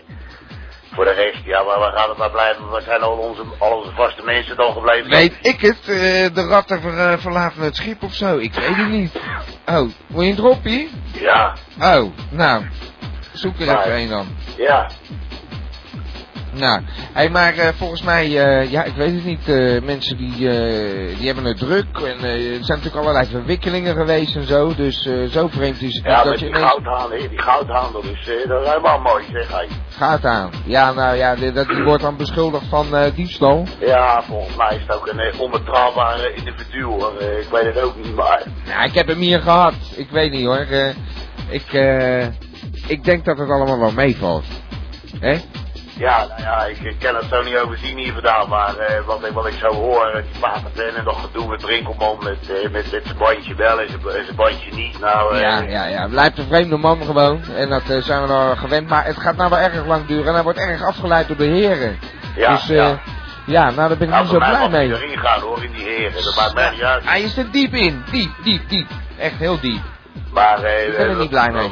Voor 0.93 1.05
de 1.05 1.11
rest, 1.13 1.45
ja, 1.45 1.63
maar 1.63 1.79
waar 1.79 1.93
gaat 1.93 2.09
het 2.09 2.17
maar 2.19 2.31
blijven? 2.31 2.69
Waar 2.69 2.83
zijn 2.83 3.01
al 3.01 3.13
onze, 3.17 3.43
al 3.59 3.77
onze 3.79 3.91
vaste 3.95 4.23
mensen 4.25 4.57
dan 4.57 4.73
gebleven? 4.73 5.11
Weet 5.11 5.39
ik 5.43 5.61
het? 5.61 5.79
eh, 5.81 6.35
de 6.35 6.47
ratten 6.49 6.81
ver, 6.81 6.99
eh, 6.99 7.19
verlaten 7.19 7.63
het 7.63 7.77
schip 7.77 8.03
of 8.03 8.15
zo? 8.15 8.37
Ik 8.37 8.55
weet 8.55 8.77
het 8.77 8.89
niet. 8.89 9.13
Oh, 9.67 9.89
wil 10.07 10.23
je 10.23 10.31
een 10.31 10.37
droppie? 10.37 10.91
Ja, 11.13 11.53
Oh, 11.81 12.13
nou. 12.31 12.65
Zoek 13.33 13.59
er 13.61 13.67
Maar- 13.67 13.79
even 13.87 13.99
een 14.01 14.09
dan. 14.09 14.27
ja. 14.57 14.91
Nou, 16.59 16.83
hey, 17.13 17.31
maar 17.31 17.55
eh, 17.55 17.69
volgens 17.77 18.03
mij, 18.03 18.25
eh, 18.25 18.71
ja, 18.71 18.85
ik 18.85 18.95
weet 18.95 19.15
het 19.15 19.25
niet, 19.25 19.49
eh, 19.49 19.83
mensen 19.83 20.17
die, 20.17 20.37
die 21.17 21.27
hebben 21.27 21.45
het 21.45 21.59
druk 21.59 21.87
en 21.99 22.25
er 22.25 22.41
zijn 22.41 22.79
natuurlijk 22.79 22.97
allerlei 22.97 23.27
verwikkelingen 23.27 23.95
geweest 23.95 24.37
en 24.37 24.47
zo, 24.47 24.75
dus 24.75 25.09
zo 25.31 25.49
vreemd 25.49 25.83
is 25.83 25.95
het 25.95 26.05
Ja, 26.05 26.23
dat 26.23 26.41
je 26.41 26.47
die 26.47 26.49
ineens 26.49 26.71
goudhandel, 26.71 27.19
die 27.29 27.43
goudhandel, 27.43 28.03
dus 28.03 28.29
eh, 28.29 28.49
dat 28.49 28.63
is 28.63 28.69
helemaal 28.69 28.99
mooi, 29.01 29.25
zeg 29.33 29.51
hij. 29.51 29.69
gaat 29.89 30.25
aan. 30.25 30.51
Ja, 30.65 30.93
nou 30.93 31.17
ja, 31.17 31.35
die, 31.35 31.53
dat, 31.53 31.69
die 31.69 31.83
wordt 31.83 32.03
dan 32.03 32.17
beschuldigd 32.17 32.67
van 32.69 32.87
diefstal. 33.15 33.67
Ja, 33.81 34.23
volgens 34.23 34.57
mij 34.57 34.77
is 34.77 34.83
het 34.87 34.93
ook 34.97 35.07
een 35.07 35.39
onbetrouwbare 35.39 36.33
individu, 36.35 36.85
hoor. 36.85 37.13
Ik 37.21 37.49
weet 37.51 37.75
het 37.75 37.81
ook 37.81 37.97
niet, 37.97 38.15
maar... 38.15 38.43
Nou, 38.67 38.85
ik 38.85 38.95
heb 38.95 39.07
hem 39.07 39.19
hier 39.19 39.41
gehad, 39.41 39.75
ik 39.97 40.11
weet 40.11 40.33
niet 40.33 40.47
hoor. 40.47 40.67
Ik, 41.49 41.73
ik 42.87 43.05
denk 43.05 43.25
dat 43.25 43.39
het 43.39 43.51
allemaal 43.51 43.79
wel 43.79 43.93
meevalt. 43.93 44.45
Hè? 45.21 45.37
Ja, 45.99 46.27
nou 46.29 46.41
ja, 46.41 46.65
ik 46.65 46.85
eh, 46.85 46.93
kan 46.99 47.15
het 47.15 47.25
zo 47.31 47.43
niet 47.43 47.57
overzien 47.57 47.97
hier 47.99 48.13
vandaan, 48.13 48.49
maar 48.49 48.77
eh, 48.77 49.05
wat, 49.07 49.25
ik, 49.27 49.33
wat 49.33 49.47
ik 49.47 49.55
zo 49.61 49.73
hoor, 49.73 50.07
eh, 50.07 50.23
die 50.23 50.41
paterden 50.41 50.97
en 50.97 51.05
nog 51.05 51.21
gedoe 51.21 51.49
met 51.49 51.61
Brinkelman, 51.61 52.19
met, 52.23 52.51
eh, 52.51 52.63
met, 52.63 52.73
met 52.73 53.03
zijn 53.05 53.17
bandje 53.19 53.55
wel 53.55 53.81
en 53.81 53.89
zijn- 53.89 54.37
bandje 54.37 54.71
niet. 54.75 55.01
Nou, 55.01 55.39
Ja, 55.39 55.61
ja, 55.61 55.85
ja. 55.87 56.07
Blijft 56.09 56.39
een 56.39 56.47
vreemde 56.47 56.77
man 56.77 57.03
gewoon. 57.05 57.41
En 57.57 57.69
dat 57.69 57.83
zijn 57.87 58.23
we 58.23 58.29
nou 58.29 58.57
gewend. 58.57 58.89
Maar 58.89 59.05
het 59.05 59.17
gaat 59.21 59.37
nou 59.37 59.51
wel 59.51 59.59
erg 59.59 59.87
lang 59.87 60.07
duren. 60.07 60.27
En 60.27 60.35
hij 60.35 60.43
wordt 60.43 60.59
erg 60.59 60.83
afgeleid 60.83 61.29
door 61.29 61.37
de 61.37 61.45
heren. 61.45 61.99
ja, 62.37 62.51
dus 62.53 62.67
ja. 62.67 62.99
ja. 63.47 63.65
nou 63.65 63.77
daar 63.89 63.89
ben 63.89 64.01
ik 64.01 64.09
Nou, 64.09 64.23
niet 64.23 64.33
zo 64.33 64.39
blij 64.39 64.51
mag 64.51 64.59
hij 64.61 64.69
mee. 64.69 64.89
erin 64.97 65.19
gaan 65.19 65.41
hoor, 65.41 65.65
in 65.65 65.73
die 65.73 65.85
heren, 65.85 66.25
dat 66.25 66.37
maakt 66.37 66.55
mij 66.55 66.71
niet 66.71 66.83
uit. 66.83 67.05
Hij 67.05 67.21
is 67.23 67.37
er 67.37 67.51
diep 67.51 67.75
in. 67.75 68.03
Diep, 68.11 68.31
diep, 68.45 68.69
diep. 68.69 68.89
Echt 69.19 69.37
heel 69.39 69.61
diep. 69.61 69.81
Maar 70.33 70.63
eh, 70.63 70.91
ben 70.97 70.99
er 71.07 71.11
eh, 71.11 71.17
niet 71.19 71.29
blij 71.31 71.51
mee. 71.51 71.69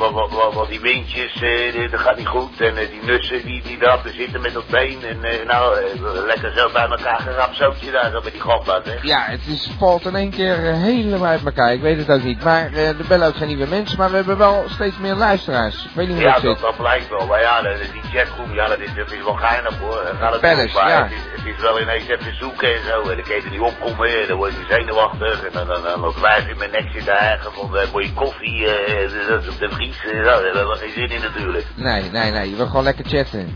Wat 0.53 0.69
die 0.69 0.81
windjes, 0.81 1.43
eh, 1.43 1.91
dat 1.91 2.01
gaat 2.01 2.17
niet 2.17 2.27
goed. 2.27 2.61
En 2.61 2.77
eh, 2.77 2.89
die 2.91 3.01
nussen 3.03 3.43
die, 3.45 3.63
die 3.63 3.77
erachter 3.81 4.13
zitten 4.13 4.41
met 4.41 4.53
dat 4.53 4.67
been. 4.69 4.99
En 5.05 5.25
eh, 5.25 5.47
nou, 5.47 5.77
eh, 5.79 6.25
lekker 6.27 6.53
zo 6.57 6.71
bij 6.73 6.83
elkaar 6.89 7.21
gerapsootje 7.21 7.91
daar 7.91 8.11
zo 8.11 8.21
met 8.21 8.33
die 8.33 8.41
gamba, 8.41 8.81
zeg. 8.85 9.03
Ja, 9.03 9.21
het 9.25 9.47
is, 9.47 9.71
valt 9.79 10.07
in 10.07 10.15
één 10.17 10.31
keer 10.31 10.67
eh, 10.67 10.73
helemaal 10.83 11.29
uit 11.29 11.45
elkaar. 11.45 11.73
Ik 11.73 11.81
weet 11.81 11.99
het 11.99 12.11
ook 12.11 12.23
niet. 12.23 12.45
Maar 12.45 12.73
eh, 12.73 12.89
er 12.89 12.97
bellen 13.09 13.27
ook 13.29 13.37
geen 13.37 13.49
nieuwe 13.49 13.67
mensen. 13.67 13.99
Maar 13.99 14.11
we 14.11 14.17
hebben 14.17 14.39
wel 14.39 14.65
steeds 14.69 14.99
meer 14.99 15.15
luisteraars. 15.15 15.85
Ik 15.85 15.91
weet 15.95 16.07
niet 16.09 16.17
hoe 16.17 16.27
Ja, 16.27 16.33
dat 16.35 16.43
dat, 16.43 16.53
zit. 16.57 16.67
dat 16.67 16.77
blijkt 16.77 17.09
wel. 17.09 17.27
Maar 17.27 17.41
ja, 17.41 17.63
de- 17.63 17.89
die 17.93 18.03
chatroom, 18.21 18.55
ja, 18.55 18.67
dat 18.69 18.79
is, 18.79 18.95
dat 18.95 19.11
is 19.11 19.23
wel 19.25 19.35
geinig 19.35 19.79
hoor. 19.79 20.03
Dan 20.05 20.17
gaat 20.19 20.33
het 20.33 20.73
ja. 20.73 21.03
het, 21.03 21.13
is, 21.13 21.19
het 21.37 21.55
is 21.57 21.61
wel 21.63 21.81
ineens 21.81 22.07
even 22.09 22.37
zoeken 22.37 22.75
en 22.75 22.83
zo. 22.89 23.01
En 23.01 23.17
dan 23.17 23.23
kan 23.27 23.37
je 23.37 23.43
er 23.43 23.51
niet 23.51 23.61
opkomen 23.61 24.21
en 24.21 24.29
dan 24.29 24.37
word 24.37 24.53
je 24.53 24.65
zenuwachtig. 24.75 25.43
En 25.45 25.53
dan, 25.53 25.67
dan, 25.67 26.01
dan 26.01 26.15
wijf 26.21 26.47
in 26.49 26.59
mijn 26.59 26.71
nek 26.71 26.87
zitten 26.93 27.13
eigen 27.17 27.53
van, 27.53 27.77
eh, 27.77 27.93
moet 27.93 28.05
je 28.05 28.13
koffie, 28.13 28.46
eh, 28.55 29.49
op 29.49 29.59
de 29.59 29.69
vries. 29.71 29.97
eh, 30.05 30.13
nou, 30.13 30.25
daar 30.25 30.43
hebben 30.55 30.69
we 30.69 30.77
geen 30.79 30.93
zin 30.93 31.11
in 31.11 31.21
natuurlijk. 31.21 31.67
Nee, 31.75 32.03
nee, 32.11 32.31
nee. 32.31 32.51
Je 32.51 32.57
wil 32.57 32.67
gewoon 32.67 32.85
lekker 32.85 33.05
chatten. 33.05 33.55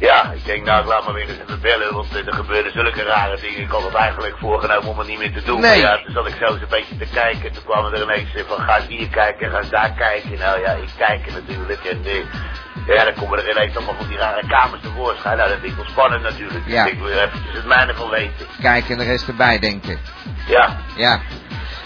Ja, 0.00 0.32
ik 0.32 0.44
denk 0.44 0.64
nou, 0.64 0.80
ik 0.80 0.86
laat 0.88 1.04
maar 1.04 1.14
weer 1.14 1.28
eens 1.28 1.38
even 1.46 1.60
bellen, 1.60 1.94
want 1.94 2.14
eh, 2.16 2.26
er 2.26 2.34
gebeuren 2.34 2.72
zulke 2.72 3.02
rare 3.02 3.40
dingen. 3.40 3.60
Ik 3.60 3.70
had 3.70 3.82
het 3.84 3.94
eigenlijk 3.94 4.36
voorgenomen 4.38 4.88
om 4.88 4.98
het 4.98 5.08
niet 5.08 5.18
meer 5.18 5.32
te 5.32 5.42
doen. 5.42 5.60
Nee. 5.60 5.82
Maar 5.82 5.90
ja, 5.90 6.02
toen 6.04 6.14
zat 6.14 6.26
ik 6.26 6.34
zo 6.40 6.44
eens 6.52 6.62
een 6.62 6.68
beetje 6.68 6.96
te 6.96 7.06
kijken. 7.12 7.52
Toen 7.52 7.64
kwamen 7.64 7.92
er 7.92 8.02
ineens 8.02 8.34
eh, 8.34 8.42
van, 8.46 8.58
ga 8.64 8.76
eens 8.78 8.86
hier 8.88 9.08
kijken, 9.08 9.50
ga 9.50 9.58
eens 9.58 9.70
daar 9.70 9.92
kijken. 9.92 10.38
Nou 10.38 10.60
ja, 10.60 10.70
ik 10.72 10.88
kijk 10.96 11.26
er 11.26 11.32
natuurlijk. 11.32 11.84
En 11.84 12.00
eh, 12.04 12.94
ja, 12.96 13.04
dan 13.04 13.14
komen 13.14 13.38
er 13.38 13.50
ineens 13.50 13.76
allemaal 13.76 13.94
van 13.94 14.08
die 14.08 14.16
rare 14.18 14.46
kamers 14.46 14.82
tevoorschijn. 14.82 15.36
Nou, 15.36 15.48
dat 15.48 15.58
vind 15.58 15.70
ik 15.70 15.76
wel 15.76 15.88
spannend 15.88 16.22
natuurlijk. 16.22 16.64
Ja. 16.66 16.82
Dus 16.84 16.92
ik 16.92 16.98
wil 16.98 17.08
eventjes 17.08 17.54
het 17.54 17.66
mijne 17.66 17.94
van 17.94 18.10
weten. 18.10 18.46
Kijken 18.60 18.90
en 18.90 18.98
de 18.98 19.04
rest 19.04 19.28
erbij 19.28 19.58
denken. 19.58 19.98
Ja, 20.46 20.76
Ja. 20.96 21.20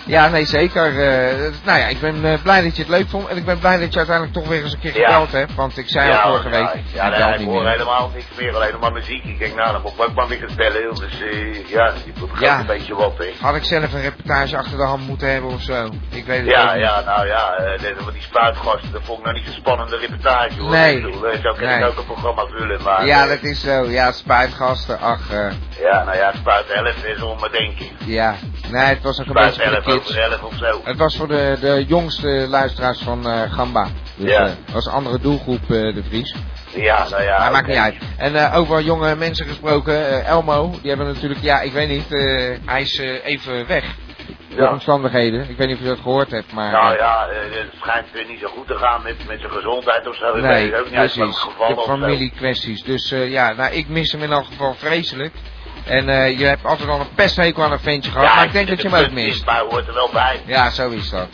Ja, 0.07 0.29
nee, 0.29 0.45
zeker. 0.45 0.87
eh, 0.87 1.53
nou 1.65 1.79
ja, 1.79 1.87
ik 1.87 2.01
ben 2.01 2.25
eh, 2.25 2.43
blij 2.43 2.63
dat 2.63 2.77
je 2.77 2.83
het 2.83 2.91
leuk 2.91 3.09
vond. 3.09 3.29
En 3.29 3.37
ik 3.37 3.45
ben 3.45 3.59
blij 3.59 3.79
dat 3.79 3.93
je 3.93 3.97
uiteindelijk 3.99 4.37
toch 4.37 4.49
weer 4.49 4.63
eens 4.63 4.73
een 4.73 4.79
keer 4.79 4.99
Ja. 4.99 5.07
gebeld 5.11 5.33
hebt. 5.33 5.55
Want 5.55 5.77
ik 5.79 5.89
zei 5.89 6.09
ja, 6.09 6.21
al 6.21 6.31
vorige 6.31 6.49
ja, 6.59 6.73
week. 6.73 6.83
Ja, 6.93 7.05
ik 7.15 7.25
nee, 7.37 7.39
ik 7.39 7.47
hoor 7.53 7.63
meer. 7.63 7.71
helemaal 7.73 8.11
niks 8.15 8.27
meer, 8.39 8.55
alleen 8.55 8.79
maar 8.81 8.93
muziek. 8.93 9.25
Ik 9.25 9.39
denk, 9.39 9.55
nou, 9.55 9.73
dan 9.73 9.83
moet 9.83 9.93
ik 9.93 10.01
ook 10.03 10.15
maar 10.15 10.29
weer 10.29 10.43
eens 10.43 10.55
bellen. 10.55 10.95
Dus 10.95 11.21
eh, 11.21 11.69
ja, 11.69 11.93
je 12.05 12.13
Ja. 12.41 12.59
een 12.61 12.67
beetje 12.67 12.95
wat, 12.95 13.13
hè. 13.19 13.33
Had 13.41 13.57
ik 13.57 13.65
zelf 13.65 13.93
een 13.93 14.01
reportage 14.01 14.57
achter 14.57 14.77
de 14.77 14.85
hand 14.85 15.07
moeten 15.07 15.31
hebben 15.33 15.51
of 15.51 15.63
zo? 15.63 15.89
Ik 16.11 16.25
weet 16.25 16.41
het 16.41 16.49
Ja, 16.51 16.65
ook 16.69 16.73
niet. 16.75 16.83
ja, 16.83 17.01
nou 17.01 17.27
ja, 17.27 17.55
eh, 17.55 17.91
van 17.97 18.13
die 18.13 18.23
spuitgasten, 18.23 18.93
dat 18.93 19.03
vond 19.05 19.19
ik 19.19 19.25
nou 19.25 19.37
niet 19.37 19.45
zo'n 19.47 19.55
spannende 19.55 19.97
reportage 19.97 20.61
hoor. 20.61 20.71
Nee. 20.71 20.97
Ik 20.97 21.03
bedoel, 21.03 21.27
eh, 21.27 21.41
Zo 21.43 21.53
kan 21.53 21.67
Nee. 21.67 21.79
ik 21.79 21.85
ook 21.87 21.99
een 21.99 22.05
programma 22.05 22.47
vullen, 22.47 22.83
maar... 22.83 23.07
Ja, 23.07 23.23
eh, 23.23 23.29
dat 23.29 23.43
is 23.43 23.61
zo. 23.61 23.85
Ja, 23.91 24.13
spuitgasten. 24.13 25.01
Ach, 25.01 25.31
eh, 25.31 25.47
Ja, 25.81 26.05
nou 26.05 26.17
ja, 26.17 26.33
spuit 26.37 26.67
11 26.71 27.05
is 27.05 27.23
om 27.23 27.41
me 27.41 27.49
denken. 27.51 27.87
ja. 28.07 28.35
Nee, 28.75 28.85
het 28.85 29.03
was 29.03 29.21
ook 29.21 29.27
een 29.27 29.33
beetje 29.33 29.63
voor 29.63 29.73
11 29.73 29.85
de 29.85 29.93
kids. 29.93 30.09
over 30.11 30.23
11 30.23 30.43
of 30.43 30.55
zo. 30.55 30.81
Het 30.85 30.97
was 30.99 31.17
voor 31.17 31.29
de, 31.29 31.57
de 31.61 31.85
jongste 31.89 32.29
luisteraars 32.49 32.99
van 33.03 33.29
eh, 33.29 33.53
Gamba. 33.53 33.87
Dus 34.17 34.31
Ja. 34.31 34.39
eh, 34.47 34.53
dat 34.65 34.75
was 34.75 34.87
een 34.87 34.93
andere 34.93 35.19
doelgroep, 35.19 35.61
eh, 35.63 35.69
de 35.69 36.03
Vries. 36.09 36.35
Ja, 36.75 37.09
nou 37.11 37.23
ja. 37.23 37.39
maar 37.39 37.53
maakt 37.53 37.67
niet 37.67 37.77
uit. 37.77 37.95
En 38.17 38.35
eh, 38.37 38.57
over 38.59 38.81
jonge 38.83 39.15
mensen 39.17 39.47
gesproken, 39.47 40.25
Elmo, 40.25 40.71
die 40.81 40.89
hebben 40.89 41.07
natuurlijk, 41.07 41.41
ja, 41.41 41.61
ik 41.61 41.73
weet 41.73 41.89
niet, 41.89 42.09
hij 42.65 42.81
is 42.81 42.99
even 43.25 43.67
weg. 43.67 43.85
Door 44.49 44.63
Ja. 44.65 44.73
omstandigheden. 44.73 45.49
Ik 45.51 45.57
weet 45.57 45.67
niet 45.69 45.77
of 45.77 45.83
je 45.83 45.89
dat 45.89 45.99
gehoord 46.01 46.31
hebt, 46.31 46.53
maar... 46.53 46.73
Nou 46.73 46.97
ja, 46.97 47.29
het 47.31 47.69
schijnt 47.81 48.07
eh, 48.15 48.29
niet 48.29 48.41
zo 48.41 48.49
goed 48.49 48.67
te 48.67 48.75
gaan 48.75 49.03
met, 49.03 49.27
met 49.27 49.41
zijn 49.41 49.53
gezondheid 49.53 50.09
of 50.09 50.17
zo. 50.17 50.35
Ik 50.35 50.43
Nee, 50.43 50.53
weet 50.63 50.71
het 50.73 50.81
ook 50.81 50.91
niet 50.91 50.99
uit 50.99 51.13
precies. 51.13 51.39
geval 51.39 51.69
De 51.69 51.75
of 51.75 51.85
zo. 51.85 51.91
familiekwesties. 51.91 52.83
Dus 52.83 53.09
ja, 53.17 53.53
nou, 53.53 53.73
ik 53.73 53.89
mis 53.89 54.13
hem 54.13 54.23
in 54.23 54.33
elk 54.33 54.45
geval 54.45 54.75
vreselijk. 54.75 55.33
En 55.87 56.09
eh, 56.09 56.39
je 56.39 56.45
hebt 56.45 56.65
altijd 56.65 56.89
al 56.89 57.01
een 57.01 57.15
pesthekel 57.15 57.63
aan 57.65 57.73
een 57.73 57.81
ventje 57.81 58.11
gehad, 58.11 58.27
Ja, 58.27 58.35
maar 58.35 58.45
ik 58.45 58.53
denk 58.53 58.69
dat 58.69 58.83
je 58.83 58.89
hem 58.89 59.05
ook 59.05 59.11
mist. 59.11 59.45
Maar 59.45 59.61
hoort 59.61 59.87
er 59.89 59.95
wel 59.95 60.11
bij. 60.13 60.41
Ja, 60.47 60.71
zo 60.71 60.89
is 60.91 61.11
dat. 61.11 61.29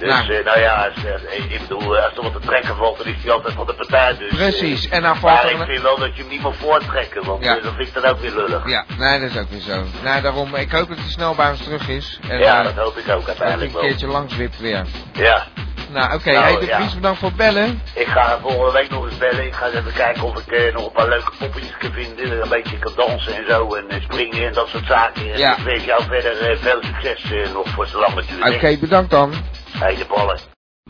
Dus, 0.00 0.08
Nou. 0.08 0.26
nou, 0.28 0.42
nou 0.44 0.60
ja, 0.60 0.74
als, 0.94 1.04
eh, 1.04 1.52
ik 1.52 1.60
bedoel, 1.60 1.96
eh, 1.96 2.04
als 2.04 2.16
er 2.16 2.22
wat 2.22 2.32
te 2.32 2.46
trekken 2.46 2.76
valt, 2.76 2.98
dan 2.98 3.06
is 3.06 3.14
hij 3.22 3.32
altijd 3.32 3.54
van 3.54 3.66
de 3.66 3.74
partij. 3.74 4.16
Dus, 4.18 4.34
Precies, 4.34 4.88
eh, 4.88 4.96
en 4.96 5.02
dan 5.02 5.16
valt 5.16 5.42
maar 5.42 5.50
ik 5.50 5.66
vind 5.66 5.82
wel 5.82 5.98
dat 5.98 6.16
je 6.16 6.22
hem 6.22 6.30
niet 6.30 6.40
mag 6.42 6.56
voortrekken, 6.56 7.24
want 7.24 7.44
Ja. 7.44 7.56
eh, 7.56 7.62
dan 7.62 7.74
vind 7.74 7.88
ik 7.88 7.94
dat 7.94 8.04
ook 8.04 8.20
weer 8.20 8.34
lullig. 8.34 8.68
Ja, 8.68 8.84
nee, 8.98 9.20
dat 9.20 9.30
is 9.30 9.38
ook 9.38 9.50
weer 9.50 9.60
zo. 9.60 9.82
Nou, 10.04 10.22
daarom, 10.22 10.54
ik 10.54 10.70
hoop 10.70 10.88
dat 10.88 10.98
hij 10.98 11.08
snel 11.08 11.34
bij 11.34 11.50
ons 11.50 11.62
terug 11.62 11.88
is. 11.88 12.18
En, 12.28 12.38
Ja, 12.38 12.58
eh, 12.58 12.64
dat 12.64 12.84
hoop 12.84 12.96
ik 12.96 13.08
ook 13.08 13.26
dat 13.26 13.36
hij 13.38 13.46
uiteindelijk 13.46 13.66
een 13.66 13.72
wel. 13.80 13.82
keertje 13.88 14.06
langswipt 14.06 14.58
weer. 14.60 14.84
Ja, 15.12 15.46
Nou, 15.92 16.14
oké, 16.14 16.30
Nou, 16.32 16.44
hey, 16.44 16.58
de 16.60 16.66
ja. 16.66 16.76
Vries, 16.80 16.94
bedankt 16.94 17.18
voor 17.18 17.28
het 17.28 17.36
bellen. 17.36 17.80
ik 17.94 18.06
ga 18.06 18.38
volgende 18.40 18.72
week 18.72 18.90
nog 18.90 19.04
eens 19.04 19.18
bellen. 19.18 19.46
Ik 19.46 19.54
ga 19.54 19.66
eens 19.66 19.74
even 19.74 19.92
kijken 19.92 20.22
of 20.22 20.38
ik 20.40 20.46
eh, 20.52 20.74
nog 20.74 20.86
een 20.86 20.92
paar 20.92 21.08
leuke 21.08 21.32
poppetjes 21.38 21.76
kan 21.78 21.92
vinden. 21.92 22.42
Een 22.42 22.48
beetje 22.48 22.78
kan 22.78 22.92
dansen 22.96 23.34
en 23.36 23.44
zo 23.48 23.74
en 23.74 23.88
eh, 23.88 24.02
springen 24.02 24.46
en 24.46 24.52
dat 24.52 24.68
soort 24.68 24.86
zaken. 24.86 25.32
En 25.32 25.38
Ja. 25.38 25.56
ik 25.56 25.64
wens 25.64 25.84
jou 25.84 26.02
verder 26.02 26.40
eh, 26.50 26.56
veel 26.58 26.78
succes 26.82 27.30
eh, 27.32 27.52
nog 27.52 27.68
voor 27.68 27.86
zo 27.86 28.00
lang 28.00 28.14
natuurlijk. 28.14 28.54
Oké, 28.54 28.78
bedankt 28.78 29.10
dan. 29.10 29.32
Hey, 29.78 29.94
de 29.96 30.04
ballen. 30.08 30.38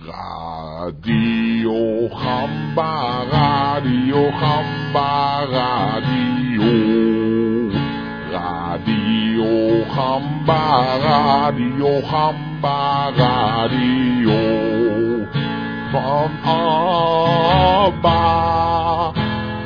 Radio 0.06 2.08
Gamba, 2.08 3.22
Radio 3.30 4.30
Gamba, 4.30 5.44
Radio. 5.50 6.62
Radio 8.30 9.84
Gamba, 9.94 10.84
Radio 11.02 12.00
Gamba, 12.02 13.10
Radio. 13.16 14.55
Van 15.96 16.32
Abba 16.44 18.20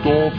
tot 0.03 0.35